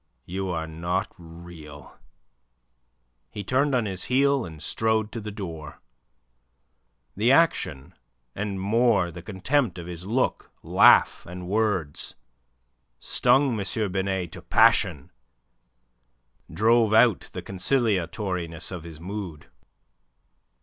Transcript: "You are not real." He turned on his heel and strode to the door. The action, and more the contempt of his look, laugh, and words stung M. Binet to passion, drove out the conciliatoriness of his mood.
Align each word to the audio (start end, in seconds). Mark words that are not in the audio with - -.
"You 0.25 0.49
are 0.49 0.65
not 0.65 1.13
real." 1.19 1.95
He 3.29 3.43
turned 3.43 3.75
on 3.75 3.85
his 3.85 4.05
heel 4.05 4.45
and 4.45 4.59
strode 4.59 5.11
to 5.11 5.21
the 5.21 5.29
door. 5.29 5.79
The 7.15 7.31
action, 7.31 7.93
and 8.33 8.59
more 8.59 9.11
the 9.11 9.21
contempt 9.21 9.77
of 9.77 9.85
his 9.85 10.03
look, 10.03 10.49
laugh, 10.63 11.23
and 11.27 11.47
words 11.47 12.15
stung 12.99 13.51
M. 13.61 13.91
Binet 13.91 14.31
to 14.31 14.41
passion, 14.41 15.11
drove 16.51 16.95
out 16.95 17.29
the 17.33 17.43
conciliatoriness 17.43 18.71
of 18.71 18.83
his 18.83 18.99
mood. 18.99 19.51